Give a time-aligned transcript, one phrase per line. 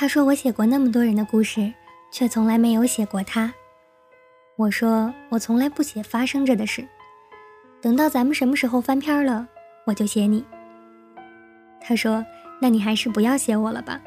[0.00, 1.70] 他说我写过那么多人的故事，
[2.10, 3.52] 却从来没有写过他。
[4.56, 6.82] 我说我从来不写发生着的事，
[7.82, 9.46] 等到咱们什么时候翻篇了，
[9.84, 10.42] 我就写你。
[11.82, 12.24] 他说，
[12.62, 14.00] 那你还是不要写我了吧，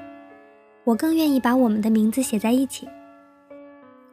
[0.83, 2.89] 我更愿意把我们的名字写在一起。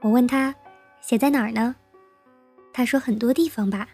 [0.02, 0.54] 我问他，
[1.00, 1.74] 写在哪儿呢？
[2.74, 3.88] 他说很多地方吧，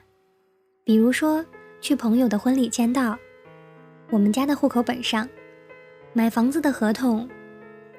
[0.82, 1.46] 比如说
[1.80, 3.16] 去朋友的婚礼签到，
[4.10, 5.28] 我们家的户口本上，
[6.12, 7.28] 买房子的合同。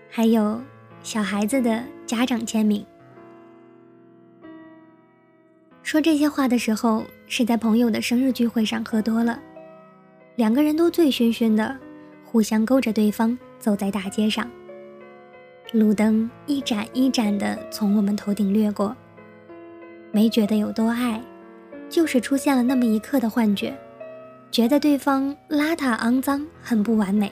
[0.10, 0.62] 还有
[1.04, 2.86] 小孩子的家长签名。
[5.84, 9.40] 说这些话的时候，是在朋友的生日聚会上喝多了，
[10.36, 11.78] 两个人都醉醺醺的，
[12.26, 14.50] 互相勾着对方走在大街上。
[15.74, 18.96] 路灯一盏一盏的从我们头顶掠过，
[20.12, 21.22] 没觉得有多爱，
[21.90, 23.78] 就是出现了那么一刻的幻觉，
[24.52, 27.32] 觉得对方邋遢肮脏，很不完美，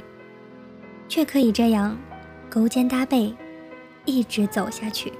[1.07, 1.97] 却可以这样。
[2.49, 3.33] 勾肩搭背，
[4.05, 5.11] 一直走下去。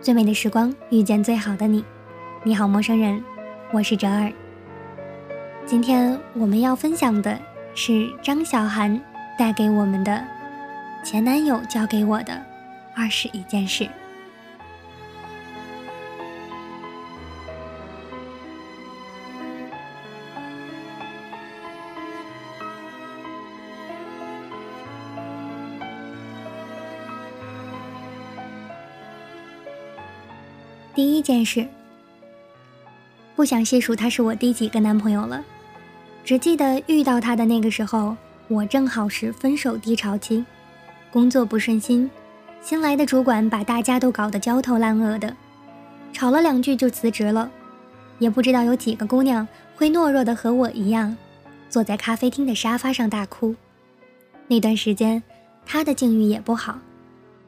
[0.00, 1.84] 最美的时光，遇见最好的你。
[2.42, 3.22] 你好，陌生人，
[3.72, 4.32] 我是哲儿。
[5.66, 7.38] 今天我们要分享的
[7.74, 9.00] 是张小涵
[9.38, 10.24] 带给我们的
[11.04, 12.42] 前男友教给我的
[12.94, 13.88] 二十一件事。
[31.00, 31.66] 第一件事，
[33.34, 35.42] 不想细数他是我第几个男朋友了，
[36.22, 38.14] 只记得遇到他的那个时候，
[38.48, 40.44] 我正好是分手低潮期，
[41.10, 42.10] 工作不顺心，
[42.60, 45.34] 新来的主管把大家都搞得焦头烂额的，
[46.12, 47.50] 吵了两句就辞职了，
[48.18, 51.16] 也不知道有几个姑娘会懦弱的和我一样，
[51.70, 53.54] 坐在咖啡厅的沙发上大哭。
[54.48, 55.22] 那段时间，
[55.64, 56.78] 他的境遇也不好，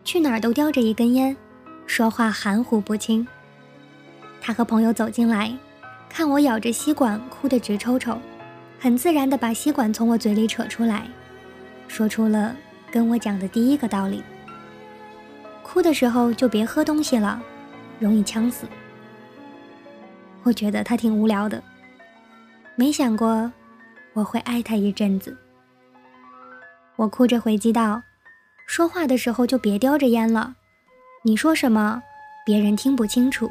[0.05, 1.37] 去哪儿都叼着一根烟。
[1.85, 3.29] 说话含糊不清。
[4.45, 5.57] 他和朋友走进来，
[6.09, 8.19] 看我咬着吸管哭得直抽抽，
[8.81, 11.07] 很自然地把吸管从我嘴里扯出来，
[11.87, 12.57] 说出了
[12.91, 14.21] 跟我讲的第一个道理：
[15.63, 17.41] 哭的时候就别喝东西了，
[18.01, 18.67] 容易呛死。
[20.43, 21.63] 我觉得他挺无聊的，
[22.75, 23.51] 没想过
[24.13, 25.37] 我会爱他一阵子。
[26.97, 28.03] 我哭着回击道
[28.67, 30.57] ：“说话的时候就别叼着烟了。”
[31.25, 32.03] 你说什么？
[32.45, 33.49] 别人听不清楚。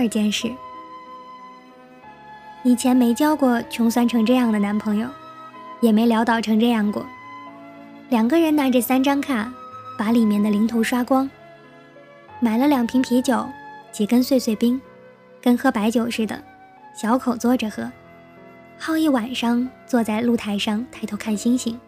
[0.00, 0.50] 二件事，
[2.62, 5.06] 以前没交过穷酸成这样的男朋友，
[5.82, 7.04] 也没潦倒成这样过。
[8.08, 9.52] 两个人拿着三张卡。
[9.98, 11.28] 把里面的零头刷光，
[12.40, 13.46] 买了两瓶啤酒，
[13.92, 14.80] 几根碎碎冰，
[15.42, 16.42] 跟喝白酒似的，
[16.96, 17.92] 小口嘬着喝，
[18.78, 21.78] 耗一晚上，坐在露台上抬头看星星，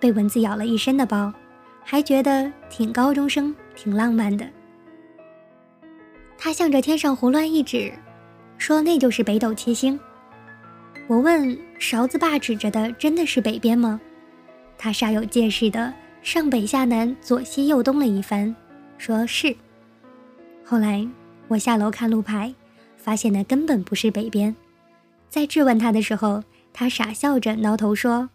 [0.00, 1.30] 被蚊子咬了一身的包，
[1.84, 4.46] 还觉得挺高中生，挺浪漫的。
[6.44, 7.92] 他向着天上胡乱一指，
[8.58, 9.96] 说那就是北斗七星。
[11.06, 14.00] 我问勺子爸指着的真的是北边吗？
[14.76, 15.94] 他煞有介事的。
[16.20, 18.52] 上北下南左西右东了一番，
[18.98, 19.54] 说是。
[20.64, 21.08] 后来
[21.46, 22.52] 我下楼看路牌，
[22.96, 24.54] 发现那根本不是北边。
[25.28, 26.42] 在质问他的时候，
[26.72, 28.28] 他傻笑着挠头说：“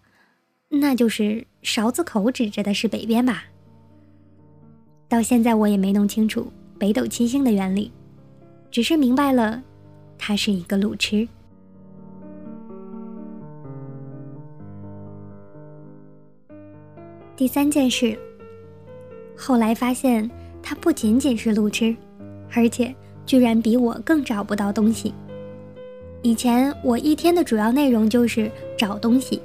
[0.69, 3.43] 那就是勺子口指着的是北边吧？”
[5.09, 7.91] 到现在我也没弄清楚北斗七星的原理，
[8.69, 9.61] 只是明白了，
[10.17, 11.27] 他是一个路痴。
[17.35, 18.17] 第三件事，
[19.35, 20.29] 后来发现
[20.61, 21.95] 他不仅仅是路痴，
[22.55, 22.93] 而且
[23.25, 25.13] 居然比我更找不到东西。
[26.23, 29.41] 以前我一天的主要内容就是找东西，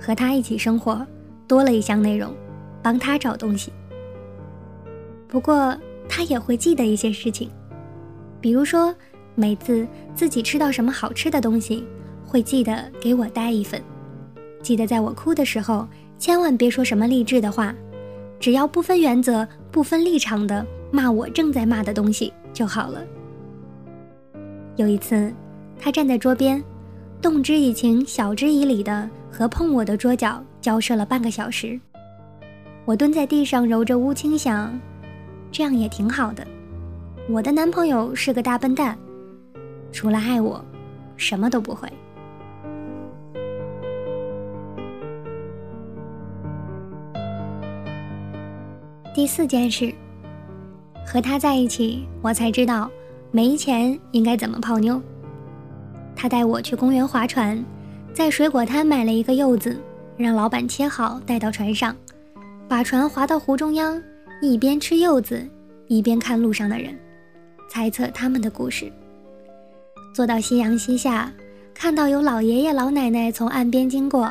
[0.00, 1.06] 和他一起生活
[1.46, 2.32] 多了一项内容，
[2.82, 3.70] 帮他找东西。
[5.28, 5.76] 不过
[6.08, 7.50] 他也会记得一些事情，
[8.40, 8.94] 比如说
[9.34, 11.86] 每次自己吃到什么好吃的东西，
[12.26, 13.82] 会记得给我带一份，
[14.62, 15.86] 记得在我哭的时候。
[16.18, 17.74] 千万别说什么励志的话，
[18.38, 23.02] 只要不分原则、不分立场的骂我正在骂的东西就好了。
[24.76, 25.32] 有一次，
[25.78, 26.62] 他站在桌边，
[27.22, 31.80] 动之以情、晓之以理的和碰我的桌角交涉了半个小时。
[32.84, 34.78] 我蹲在地上揉着乌青，想，
[35.50, 36.46] 这样也挺好的。
[37.32, 38.98] 我的男朋友是个大笨蛋。
[39.92, 40.64] 除了爱我
[41.16, 41.88] 什么都不会。
[49.14, 49.92] 第四件事
[51.06, 52.90] 和他在一起我才知道
[53.32, 55.00] 没钱应该怎么泡妞。
[56.16, 57.62] 他带我去公园划船
[58.12, 59.80] 在水果摊买了一个柚子
[60.16, 61.94] 让老板切好带到船上
[62.68, 64.00] 把船划到湖中央
[64.42, 65.48] 一边吃柚子
[65.86, 66.96] 一边看路上的人。
[67.70, 68.90] 猜测他们的故事。
[70.12, 71.32] 坐到夕阳西下，
[71.72, 74.28] 看到有老爷爷老奶奶从岸边经过，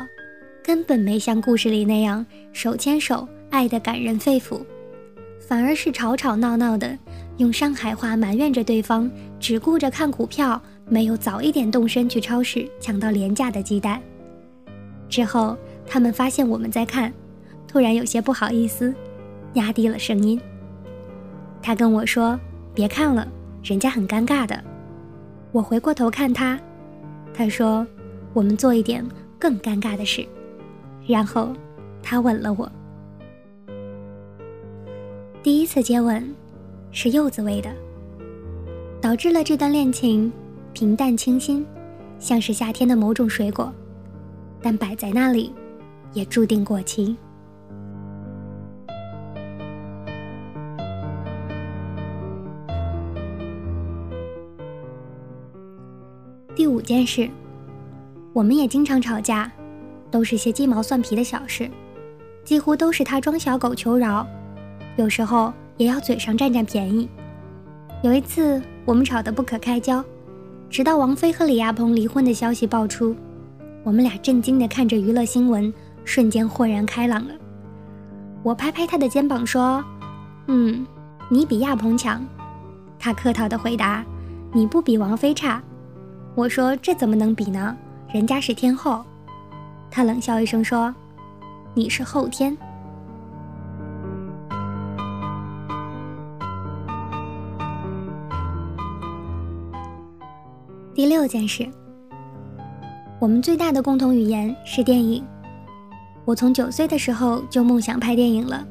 [0.62, 4.60] 根本没像故事里那样手牵手爱得感人肺腑，
[5.40, 6.96] 反而是吵吵闹闹的，
[7.38, 9.10] 用上海话埋怨着对方
[9.40, 13.98] 只顾着看股票，没有早一点动身去超市抢到廉价的鸡蛋。
[15.08, 15.56] 之后
[15.86, 17.10] 他们发现我们在看，
[17.66, 18.94] 突然有些不好意思，
[19.54, 20.38] 压低了声音。
[21.62, 22.38] 他跟我说
[22.74, 23.26] ：“别看了，
[23.62, 24.62] 人家很尴尬的。”
[25.52, 26.58] 我回过头看他，
[27.34, 27.86] 他说
[28.32, 29.04] ：“我们做一点
[29.38, 30.26] 更尴尬的事。”
[31.06, 31.52] 然后
[32.02, 32.70] 他吻了我。
[35.42, 36.34] 第一次接吻
[36.92, 37.70] 是柚子味的，
[39.00, 40.30] 导致了这段恋情
[40.72, 41.66] 平淡清新，
[42.18, 43.72] 像是夏天的某种水果，
[44.62, 45.52] 但摆在那里
[46.12, 47.16] 也注定过期。
[56.80, 57.28] 五件事，
[58.32, 59.52] 我们也经常吵架，
[60.10, 61.70] 都是些鸡毛蒜皮的小事，
[62.42, 64.26] 几乎都是他装小狗求饶，
[64.96, 67.06] 有时候也要嘴上占占便宜。
[68.02, 70.02] 有一次我们吵得不可开交，
[70.70, 73.14] 直到王菲和李亚鹏离婚的消息爆出，
[73.84, 75.70] 我们俩震惊地看着娱乐新闻，
[76.06, 77.34] 瞬间豁然开朗了。
[78.42, 79.84] 我拍拍他的肩膀说
[80.48, 80.86] ：“嗯，
[81.28, 82.24] 你比亚鹏强。”
[82.98, 84.02] 他客套地回答
[84.50, 85.62] ：“你不比王菲差。”
[86.40, 87.76] 我说：“这怎么能比呢？
[88.10, 89.04] 人家是天后。”
[89.92, 90.94] 他冷笑一声说
[91.76, 92.56] ：“你是后天。”
[100.94, 101.68] 第六件事，
[103.18, 105.22] 我们最大的共同语言是电影。
[106.24, 108.66] 我从九岁的时候就梦想拍电影了，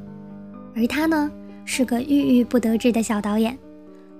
[0.74, 1.30] 而他呢，
[1.64, 3.56] 是个郁郁不得志的小导演，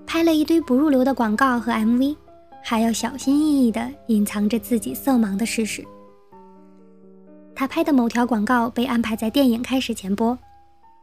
[0.06, 2.16] 拍了一堆不入流的广告和 MV。
[2.62, 5.84] 还要小心翼翼地隐藏着自己色盲的事实。
[7.54, 10.38] 他拍的某条广告被安排在电影开始前播，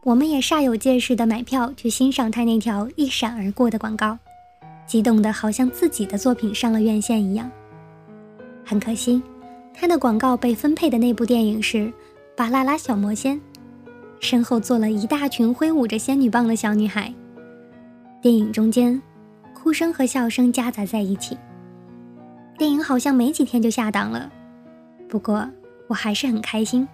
[0.04, 4.18] 我们也煞有介事地买票去欣赏他那条一闪而过的广告，
[4.88, 7.50] 激动得好像自己的作品上了院线一样。
[8.66, 9.22] 很可惜，
[9.74, 11.78] 他的广告被分配的那部电影是
[12.36, 13.36] 《巴啦啦小魔仙》，
[14.20, 17.14] 身后坐了一大群挥舞着仙女棒的小女孩。
[18.20, 19.00] 电影中间，
[19.54, 21.38] 哭声和笑声夹杂在一起。
[22.58, 24.32] 电影好像没几天就下档了，
[25.08, 25.48] 不过
[25.88, 26.88] 我还是很开心，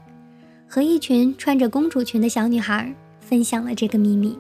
[0.68, 4.38] 和一群穿着公主裙的小女孩分享了这个秘密。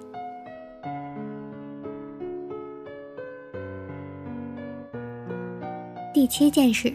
[6.14, 6.94] 第七件事，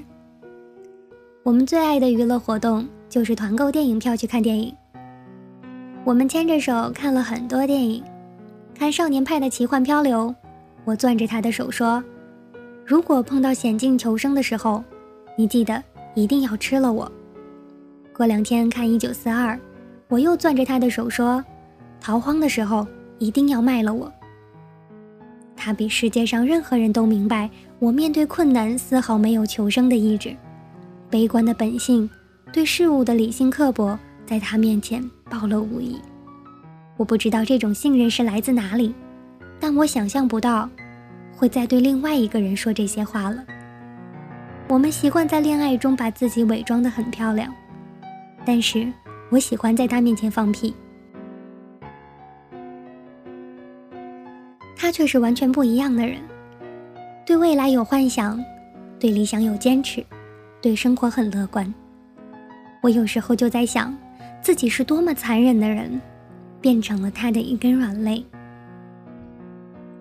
[1.42, 4.74] 我们最爱的娱乐活动就是团购电影票去看电影。
[6.04, 8.04] 我们牵着手看了很多电影，
[8.74, 10.28] 看《少年派的奇幻漂流》，
[10.84, 12.04] 我攥着他的手说。
[12.88, 14.82] 如果碰到险境求生的时候，
[15.36, 17.12] 你记得一定要吃了我。
[18.16, 19.60] 过两天看一九四二，
[20.08, 21.44] 我又攥着他的手说，
[22.00, 22.86] 逃荒的时候
[23.18, 24.10] 一定要卖了我。
[25.54, 30.34] 他比世界上任何人都明白，我面对困难丝毫没有求生的意志，
[31.10, 32.08] 悲观的本性，
[32.54, 35.98] 对事物的理性刻薄，在他面前暴露无遗。
[36.96, 38.94] 我不知道这种信任是来自哪里，
[39.60, 40.66] 但我想象不到。
[41.38, 43.44] 会再对另外一个人说这些话了。
[44.66, 47.54] 我们习惯在恋爱中把自己伪装得很漂亮，
[48.44, 48.92] 但是
[49.30, 50.74] 我喜欢在他面前放屁。
[54.76, 56.18] 他却是完全不一样的人，
[57.24, 58.42] 对未来有幻想，
[58.98, 60.04] 对理想有坚持，
[60.60, 61.72] 对生活很乐观。
[62.82, 63.96] 我有时候就在想，
[64.42, 66.00] 自己是多么残忍的人，
[66.60, 68.24] 变成了他的一根软肋。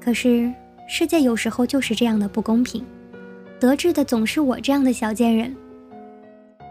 [0.01, 0.51] 可是。
[0.87, 2.83] 世界有时候就是这样的不公平，
[3.59, 5.53] 得志的总是我这样的小贱人，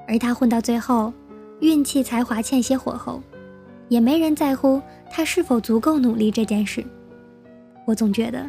[0.09, 1.13] 而他混到最后，
[1.61, 3.23] 运气才华欠些火候，
[3.89, 4.81] 也没人在乎
[5.11, 6.83] 他是否足够努力这件事。
[7.87, 8.45] 我总觉得，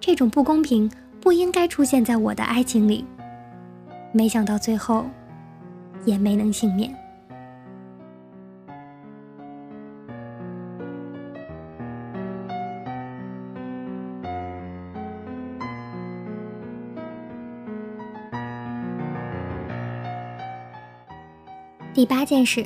[0.00, 3.04] 这种不公平不应该出现在我的爱情里，
[4.10, 5.06] 没想到最后，
[6.04, 6.92] 也没能幸免。
[21.96, 22.62] 第八件事，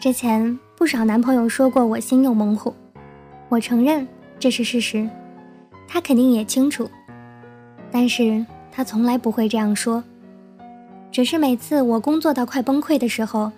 [0.00, 2.74] 之前不少男朋友说过我心有猛虎，
[3.50, 5.06] 我承认这是事实，
[5.86, 6.88] 他肯定也清楚，
[7.90, 10.02] 但是他从来不会这样说。
[11.12, 13.52] 只是每次我工作到快崩溃的时候，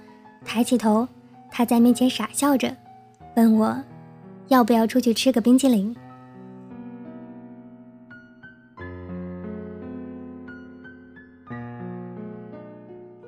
[0.44, 1.06] 抬起头，
[1.48, 2.76] 他在面前傻笑着，
[3.36, 3.80] 问我
[4.48, 5.94] 要不要出去吃个冰激凌。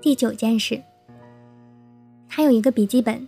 [0.02, 0.82] 第九件事，
[2.38, 3.26] 还有一个笔记本，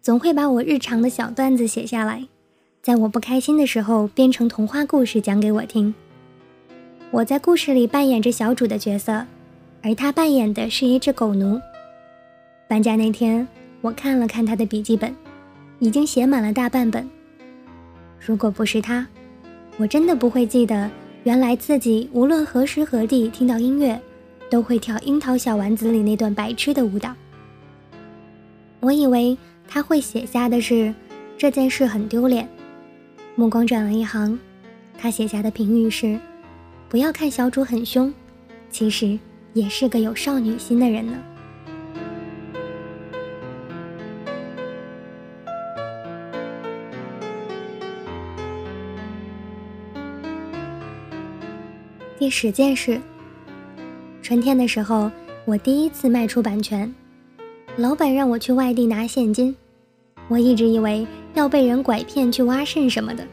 [0.00, 2.24] 总会把我日常的小段子写下来，
[2.80, 5.92] 在我不开心的时候编成童话故事讲给我听。
[7.10, 9.26] 我在故事里扮演着小主的角色。
[9.82, 11.60] 而他扮演的是一只狗奴。
[12.68, 13.44] 搬家那天，
[13.80, 15.12] 我看了看他的笔记本，
[15.80, 17.10] 已经写满了大半本。
[18.20, 19.04] 如果不是他，
[19.76, 20.88] 我真的不会记得，
[21.24, 24.00] 原来自己无论何时何地听到音乐，
[24.48, 27.12] 都会跳《樱桃小丸子》里那段白痴的舞蹈。
[28.82, 30.92] 我以为他会写下的是
[31.38, 32.48] 这件事很丢脸。
[33.36, 34.36] 目光转了一行，
[34.98, 36.18] 他写下的评语是：
[36.88, 38.12] 不要看小主很凶，
[38.70, 39.18] 其实。
[39.54, 41.12] 也是个有少女心的人呢。
[52.18, 52.98] 第十件事，
[54.22, 55.10] 春天的时候，
[55.44, 56.90] 我第一次卖出版权，
[57.76, 59.56] 老板让我去外地拿现金，
[60.28, 63.26] 我一直以为要被人拐骗去挖肾什么的，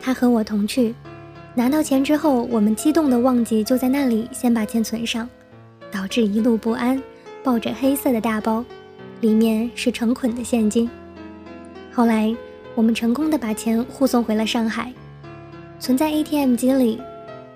[0.00, 0.94] 他和我同去。
[1.54, 5.28] 拿到钱之后，我们激动的忘记就在那里先把钱存上，
[5.90, 7.02] 导致一路不安，
[7.42, 8.64] 抱着黑色的大包，
[9.20, 10.88] 里面是成捆的现金。
[11.92, 12.34] 后来
[12.74, 14.90] 我们成功的把钱护送回了上海，
[15.78, 16.98] 存在 ATM 机里，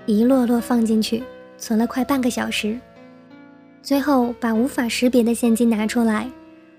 [0.05, 1.23] 一摞摞放进去，
[1.57, 2.79] 存了快半个小时。
[3.85, 6.27] 最后把无法识别的现金拿出来，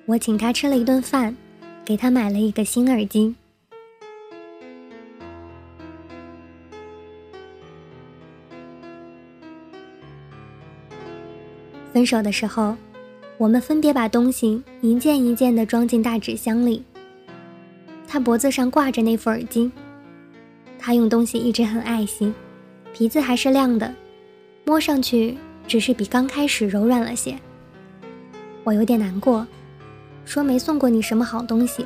[0.07, 1.37] 我请他吃了一顿饭，
[1.85, 3.35] 给他买了一个新耳机。
[11.93, 12.75] 分手的时候，
[13.37, 16.83] 我们分别把东西一件一件的装进大纸箱里。
[18.07, 19.71] 他脖子上挂着那副耳机，
[20.79, 22.33] 他用东西一直很爱惜，
[22.95, 23.93] 皮子还是亮的，
[24.65, 27.37] 摸上去只是比刚开始柔软了些。
[28.63, 29.45] 我有点难过，
[30.25, 31.85] 说没送过你什么好东西，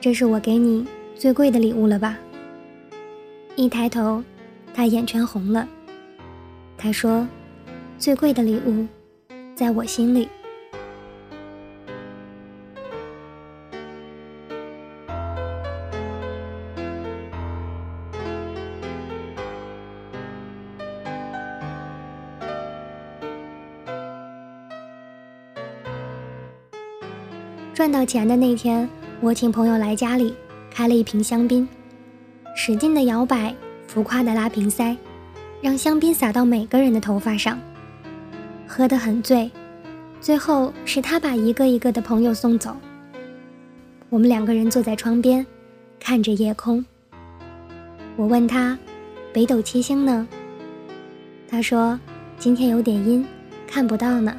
[0.00, 2.18] 这是我给你最贵的礼物了吧？
[3.54, 4.22] 一抬头，
[4.74, 5.66] 他眼圈红了。
[6.76, 7.26] 他说
[7.98, 8.86] ：“最贵的礼物。”
[9.56, 10.28] 在我心里，
[27.76, 28.88] 赚到钱的那天，
[29.20, 30.34] 我请朋友来家里，
[30.70, 31.68] 开了一瓶香槟，
[32.56, 33.54] 使劲的摇摆，
[33.86, 34.96] 浮夸的拉瓶塞，
[35.60, 37.58] 让香槟洒到每个人的头发上。
[38.66, 39.50] 喝得很醉，
[40.22, 42.74] 最后是他把一个一个的朋友送走。
[44.08, 45.44] 我们两个人坐在窗边，
[46.00, 46.82] 看着夜空。
[48.16, 48.78] 我问他
[49.34, 50.26] ：“北斗七星呢？”
[51.46, 52.00] 他说
[52.40, 53.22] ：“今天有点阴，
[53.66, 54.34] 看不到呢。”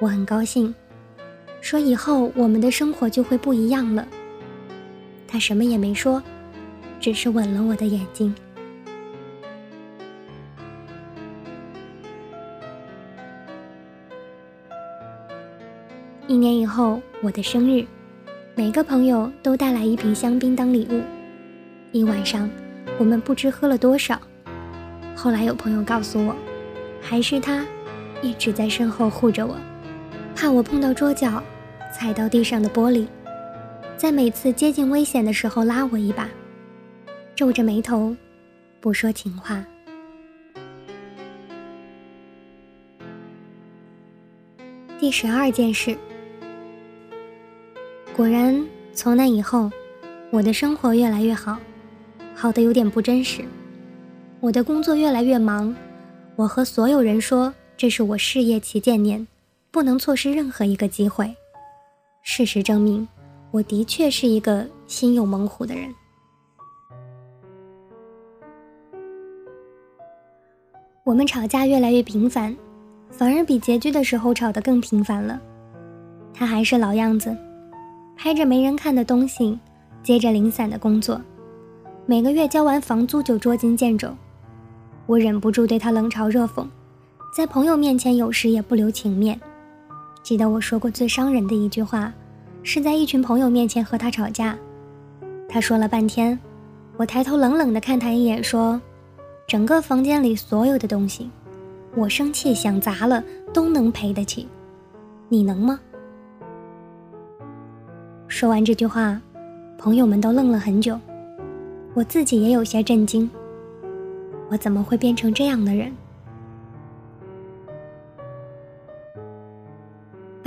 [0.00, 0.74] 我很高兴，
[1.60, 4.06] 说：“以后我们的生活就会不一样了。”
[5.26, 6.22] 他什么也没说，
[7.00, 8.34] 只是吻了我的眼睛。
[16.26, 17.84] 一年以后，我的生日，
[18.54, 21.00] 每个朋友都带来一瓶香槟当礼物。
[21.90, 22.48] 一晚上，
[22.98, 24.20] 我们不知喝了多少。
[25.14, 26.36] 后来有朋友告诉我，
[27.00, 27.66] 还是他
[28.22, 29.56] 一直在身后护着我，
[30.40, 31.42] 怕我碰到桌角，
[31.92, 33.08] 踩到地上的玻璃，
[33.96, 36.28] 在每次接近危险的时候拉我一把，
[37.34, 38.14] 皱着眉头，
[38.80, 39.64] 不说情话。
[45.00, 45.98] 第十二件事。
[48.16, 48.64] 果然，
[48.94, 49.68] 从那以后，
[50.30, 51.58] 我的生活越来越好，
[52.32, 53.42] 好的有点不真实。
[54.38, 55.74] 我的工作越来越忙，
[56.36, 59.26] 我和所有人说这是我事业旗舰年，
[59.78, 61.32] 不能错失任何一个机会。
[62.22, 63.06] 事实证明，
[63.52, 65.88] 我的确是一个心有猛虎的人。
[71.04, 72.56] 我们吵架越来越频繁，
[73.08, 75.40] 反而比拮据的时候吵得更频繁了。
[76.34, 77.32] 他还是老样子。
[78.16, 79.56] 拍着没人看的东西，
[80.02, 81.22] 接着零散的工作，
[82.04, 84.12] 每个月交完房租就捉襟见肘。
[85.06, 86.66] 我忍不住对他冷嘲热讽，
[87.32, 89.40] 在朋友面前有时也不留情面。
[90.28, 92.12] 记得我说过最伤人的一句话，
[92.62, 94.54] 是在一群朋友面前和他吵架。
[95.48, 96.38] 他说了半天，
[96.98, 98.78] 我抬头冷冷地看他一眼，说
[99.48, 101.30] ：“整个房间里所有的东西，
[101.94, 104.46] 我生气想砸了都能赔得起，
[105.30, 105.80] 你能吗？”
[108.28, 109.18] 说完这句话，
[109.78, 111.00] 朋友们都愣了很久，
[111.94, 113.30] 我自己也有些震惊。
[114.50, 115.90] 我怎么会变成这样的人？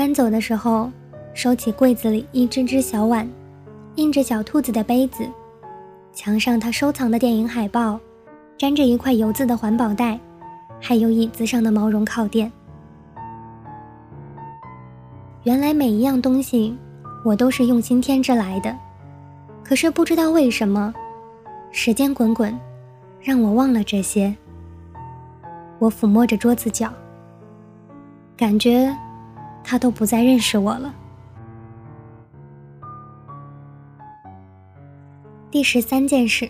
[0.01, 0.89] 搬走的时候，
[1.35, 3.29] 收起柜子里一只只小碗。
[3.97, 5.23] 印着小兔子的杯子，
[6.11, 7.99] 墙上他收藏的电影海报，
[8.57, 10.19] 粘着一块油渍的环保袋，
[10.79, 12.51] 还有椅子上的毛绒靠垫。
[15.43, 16.75] 原来每一样东西，
[17.23, 18.75] 我都是用心添置来的。
[19.63, 20.91] 可是不知道为什么，
[21.71, 22.59] 时间滚滚，
[23.21, 24.35] 让我忘了这些。
[25.77, 26.91] 我抚摸着桌子角，
[28.35, 28.91] 感觉
[29.63, 30.93] 他都不再认识我了。
[35.49, 36.49] 第十三件事，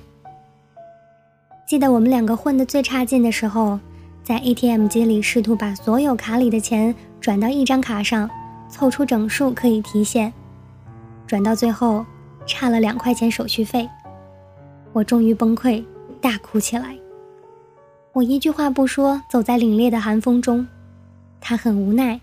[1.65, 3.79] 记得我们两个混得最差劲的时候，
[4.23, 8.29] 在 ATM 机里试图把所有卡里的钱转到一张卡上，
[8.69, 10.31] 凑出整数可以提现，
[11.25, 12.05] 转到最后
[12.45, 13.89] 差了两块钱手续费，
[14.93, 15.83] 我终于崩溃，
[16.21, 16.95] 大哭起来。
[18.13, 20.67] 我一句话不说，走在凛冽的寒风中，
[21.39, 22.21] 他很无奈，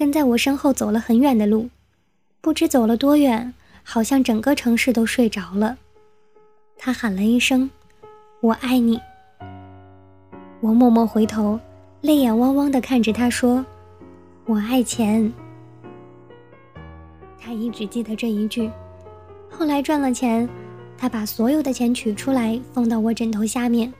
[0.00, 1.68] 跟在我身后走了很远的路，
[2.40, 3.52] 不知走了多远，
[3.82, 5.76] 好像整个城市都睡着了。
[6.78, 7.68] 他喊了一声
[8.40, 8.98] ：“我爱你。”
[10.62, 11.60] 我默默回头，
[12.00, 13.62] 泪眼汪汪地看着他说
[14.48, 15.30] ：“我爱钱。”
[17.38, 18.70] 他一直记得这一句。
[19.50, 20.48] 后来赚了钱，
[20.96, 23.92] 他把所有的钱取出来放到我枕头下面，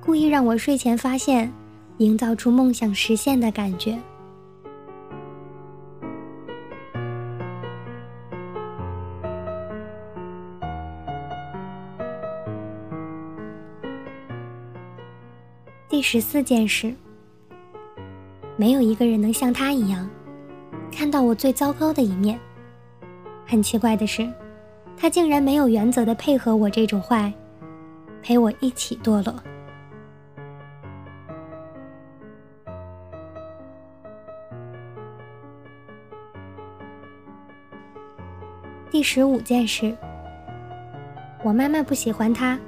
[0.00, 1.52] 故意让我睡前发现，
[1.98, 3.98] 营造出梦想实现的感觉。
[15.94, 16.92] 第十四件事，
[18.56, 20.10] 没有一个人能像他一样，
[20.90, 22.36] 看到我最糟糕的一面。
[23.46, 24.28] 很奇怪的是，
[24.96, 27.32] 他竟然没有原则的配合我这种坏，
[28.20, 29.40] 陪我一起堕落。
[38.90, 39.96] 第十五件事，
[41.44, 42.58] 我妈妈不喜欢他，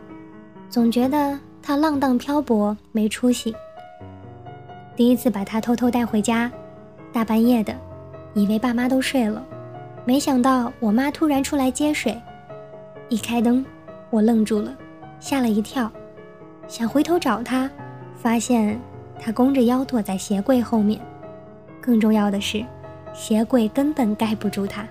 [0.70, 1.36] 总觉得。
[1.66, 3.52] 他浪荡漂泊，没出息。
[4.94, 6.48] 第一次把他偷偷带回家，
[7.12, 7.74] 大半夜的，
[8.34, 9.44] 以为爸妈都睡了，
[10.04, 12.16] 没想到我妈突然出来接水。
[13.08, 13.66] 一开灯，
[14.10, 14.72] 我愣住了，
[15.18, 15.90] 吓了一跳，
[16.68, 17.68] 想回头找他，
[18.14, 18.80] 发现
[19.18, 21.00] 他弓着腰躲在鞋柜后面。
[21.80, 22.64] 更重要的是，
[23.12, 24.86] 鞋柜根本盖不住他。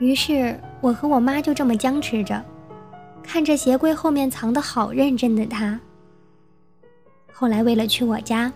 [0.00, 2.44] 于是我和我妈就这么僵持着。
[3.22, 5.78] 看着鞋柜后面藏得好认真的他。
[7.32, 8.52] 后来为了去我家，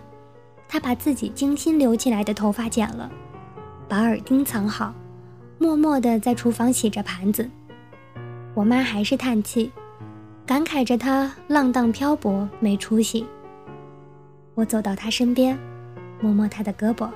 [0.67, 3.09] 他把自己精心留起来的头发剪了，
[3.87, 4.93] 把耳钉藏好，
[5.57, 7.49] 默默地在厨房洗着盘子。
[8.53, 9.71] 我妈还是叹气，
[10.45, 13.25] 感慨着他浪荡漂泊没出息。
[14.55, 15.57] 我走到他身边，
[16.19, 17.09] 摸摸他的胳膊。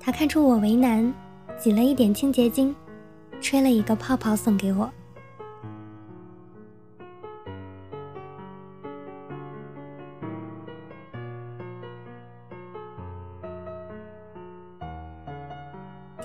[0.00, 1.12] 他看出我为难，
[1.58, 2.74] 挤了一点清洁精，
[3.40, 4.90] 吹了一个泡泡送给我。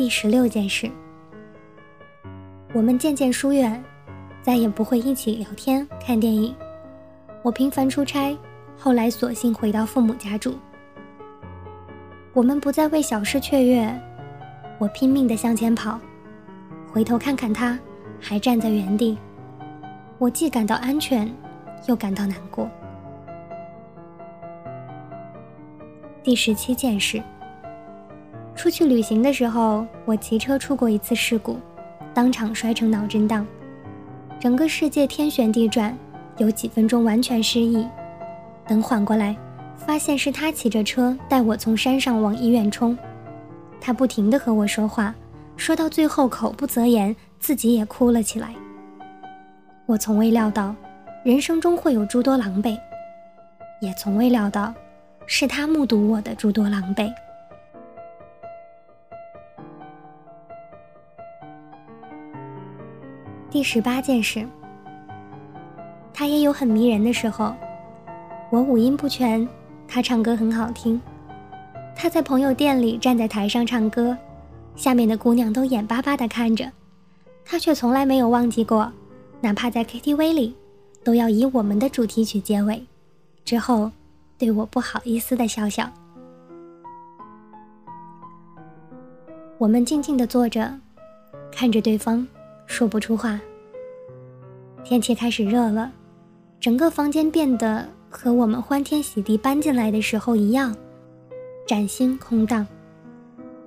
[0.02, 0.90] 第十六件事，
[2.74, 3.84] 我们渐渐疏远，
[4.42, 6.56] 再也不会一起聊天、看电影。
[7.44, 8.36] 我频繁出差，
[8.76, 10.56] 后来索性回到父母家住。
[12.34, 14.02] 我们不再为小事雀跃，
[14.80, 16.00] 我拼命地向前跑，
[16.92, 17.78] 回头看看他，
[18.20, 19.16] 还站在原地。
[20.18, 21.32] 我既感到安全，
[21.88, 22.68] 又感到难过。
[26.24, 27.22] 第十七件事。
[28.62, 31.58] 出去旅行的时候，我骑车出过一次事故，
[32.14, 33.44] 当场摔成脑震荡，
[34.40, 35.98] 整个世界天旋地转，
[36.38, 37.84] 有几分钟完全失忆。
[38.68, 39.36] 等缓过来，
[39.76, 42.96] 发现是他骑着车带我从山上往医院冲，
[43.82, 45.16] 他不停地和我说话，
[45.58, 48.54] 说到最后口不择言，自己也哭了起来。
[49.88, 50.76] 我从未料到，
[51.24, 52.78] 人生中会有诸多狼狈，
[53.82, 54.72] 也从未料到，
[55.26, 57.12] 是他目睹我的诸多狼狈。
[63.52, 64.48] 第十八件事，
[66.14, 67.54] 他也有很迷人的时候。
[68.50, 69.46] 我五音不全，
[69.90, 71.00] 他唱歌很好听。
[71.94, 74.18] 他在朋友店里站在台上唱歌，
[74.78, 76.72] 下面的姑娘都眼巴巴地看着，
[77.44, 78.90] 他却从来没有忘记过，
[79.42, 80.56] 哪怕在 KTV 里，
[81.04, 82.82] 都要以我们的主题曲结尾，
[83.44, 83.92] 之后
[84.38, 85.90] 对我不好意思的笑笑。
[89.58, 90.74] 我们静静的坐着，
[91.52, 92.26] 看着对方，
[92.72, 93.40] 说不出话。
[94.84, 95.92] 天气开始热了，
[96.60, 100.74] 整个房间变得和我们欢天喜地搬进来的时候一样，
[101.68, 102.66] 崭新空荡。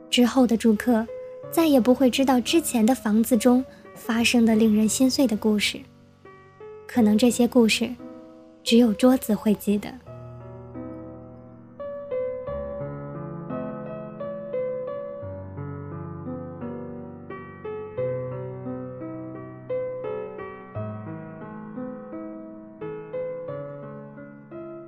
[0.08, 1.06] 之后的住客。
[1.50, 3.64] 再也不会知道之前的房子中
[3.94, 5.78] 发生的令人心碎的故事，
[6.84, 7.94] 可能这些故事，
[8.64, 9.88] 只有桌子会记得。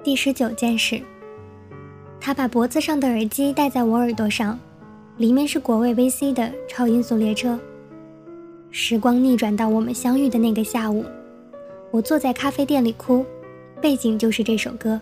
[0.07, 1.03] 第十九件事，
[2.21, 4.57] 他把脖子上的耳机戴在我耳朵上。
[5.17, 7.59] 里面是果味 VC 的超音速列车。
[8.71, 11.05] 时光逆转到我们相遇的那个下午，
[11.91, 13.27] 我坐在咖啡店里哭，
[13.81, 15.01] 背景就是这首歌。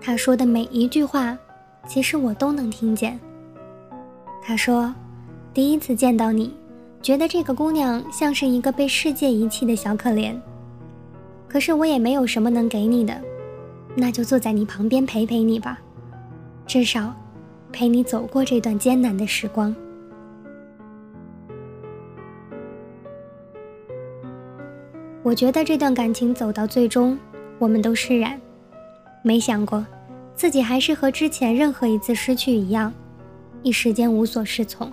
[0.00, 1.36] 他说的每一句话，
[1.86, 3.20] 其实我都能听见。
[4.42, 4.94] 他说，
[5.52, 6.54] 第一次见到你，
[7.02, 10.34] 觉得这个姑娘像是一个被世界遗弃的小可怜。
[11.46, 13.20] 可是我也没有什么能给你的，
[13.96, 15.78] 那就坐在你旁边陪陪你吧，
[16.66, 17.14] 至少。
[17.72, 19.72] 陪你走过这段艰难的时光。
[25.22, 27.16] 我觉得这段感情走到最终，
[27.60, 28.40] 我们都释然，
[29.22, 29.86] 没想过
[30.34, 32.92] 自己还是和之前任何一次失去一样，
[33.62, 34.90] 一时间无所适从。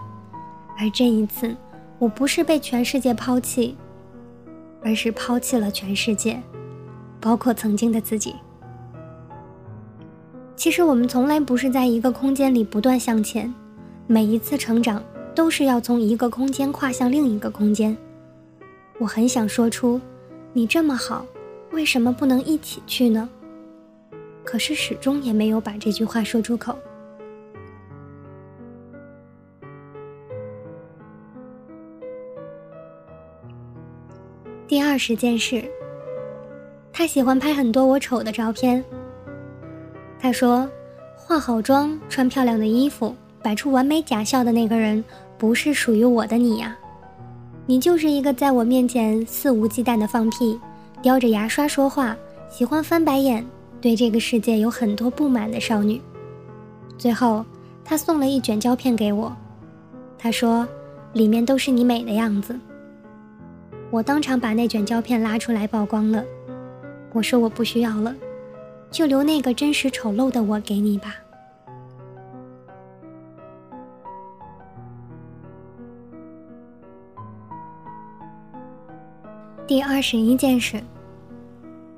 [0.77, 1.57] 而这一次，
[1.97, 3.75] 我不是被全世界抛弃，
[4.83, 6.39] 而是抛弃了全世界，
[7.19, 8.35] 包括曾经的自己。
[10.67, 13.51] 其实我们从来不是在一个空间里不断向前，
[14.05, 15.01] 每一次成长
[15.33, 17.95] 都是要从一个空间跨向另一个空间。
[18.97, 19.97] 我很想说出，
[20.51, 21.25] 你这么好，
[21.71, 23.29] 为什么不能一起去呢？
[24.43, 26.77] 可是始终也没有把这句话说出口。
[34.67, 35.63] 第二十件事，
[36.91, 38.83] 他喜欢拍很多我丑的照片。
[40.19, 40.69] 他说
[41.15, 45.03] ：“化好妆、穿漂亮的衣服、摆出完美假笑的那个人，
[45.37, 46.75] 不是属于我的你呀。
[47.65, 50.59] 你就是一个在我面前肆无忌惮的放屁、
[51.01, 52.17] 叼着牙刷说话、
[52.49, 53.45] 喜欢翻白眼、
[53.79, 56.01] 对这个世界有很多不满的少女。”
[56.97, 57.45] 最后，
[57.85, 59.35] 他送了一卷胶片给我，
[60.17, 60.67] 他说
[61.13, 62.59] ：“里面都是你美的样子。”
[63.91, 66.23] 我当场把那卷胶片拉出来曝光了。
[67.13, 68.13] 我说：“我不需要了。”
[68.91, 71.15] 就留那个真实丑陋的我给你吧。
[79.67, 80.81] 第二十一件事，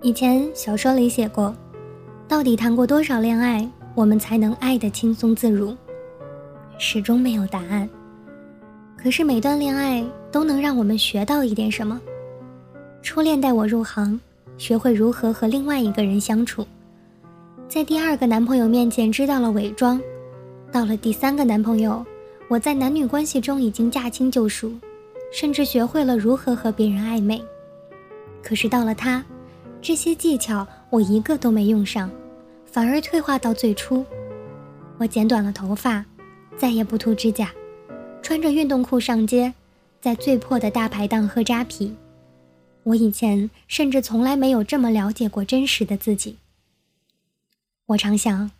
[0.01, 1.55] 以前小说里写过，
[2.27, 5.75] 到底谈过多少恋爱，我们才能爱得轻松自如？
[6.79, 7.87] 始终没有答案。
[8.97, 12.01] 可是每段恋爱都能让我们学到一点什么。
[13.03, 14.19] 初恋带我入行，
[14.57, 16.65] 学会如何和另外一个人相处。
[17.69, 20.01] 在第二个男朋友面前知道了伪装，
[20.71, 22.03] 到了第三个男朋友，
[22.47, 24.71] 我在男女关系中已经驾轻就熟，
[25.31, 27.39] 甚至学会了如何和别人暧昧。
[28.41, 29.23] 可是到了他，
[29.83, 32.09] 这些技巧我一个都没用上，
[32.65, 34.03] 反而退化到最初。
[34.97, 36.03] 我剪短了头发，
[36.57, 37.51] 再也不涂指甲，
[38.23, 39.53] 穿着运动裤上街，
[40.01, 41.93] 在最破的大排档喝扎啤。
[42.81, 46.35] 我以前甚至从来没有这么了解过真实的自己。
[47.89, 48.51] 我常想，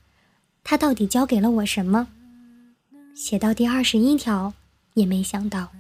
[0.63, 2.07] 他到底教给了我什么？
[3.13, 4.55] 写到第二十一条，
[4.95, 5.71] 也没想到，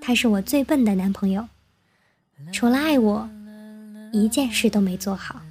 [0.00, 1.46] 他是我最笨的男朋友，
[2.50, 3.28] 除了爱我，
[4.10, 5.42] 一件事都没做好。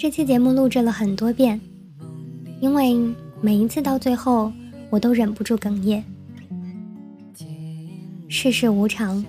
[0.00, 1.60] 这期节目录制了很多遍，
[2.58, 2.96] 因为
[3.42, 4.50] 每一次到最后，
[4.88, 6.02] 我都忍不住哽咽。
[8.26, 9.22] 世事无常，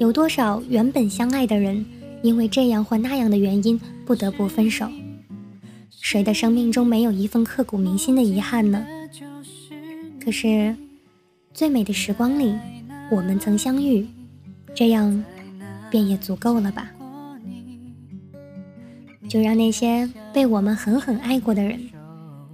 [0.00, 1.86] 有多少原本相爱的人，
[2.22, 4.90] 因为这样或那样的原因不得不分手？
[6.00, 8.84] 谁的生命中没有一份刻骨铭心的遗憾呢？
[10.20, 10.74] 可是，
[11.54, 12.52] 最美的时光里，
[13.12, 14.04] 我们曾相遇，
[14.74, 15.24] 这样，
[15.88, 16.90] 便也足够了吧？
[19.30, 21.78] 就让那些被我们狠狠爱过的人，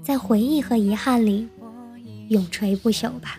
[0.03, 1.49] 在回忆和遗憾里，
[2.29, 3.39] 永垂不朽吧。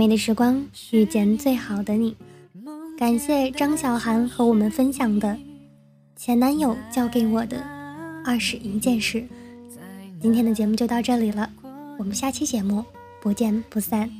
[0.00, 2.16] 美的时光，遇见最好的你。
[2.96, 5.36] 感谢张小涵和我们分享的
[6.16, 7.62] 前男友教给我的
[8.24, 9.22] 二十一件事。
[10.18, 11.50] 今天的节目就到这里了，
[11.98, 12.82] 我们下期节目
[13.20, 14.10] 不见不散。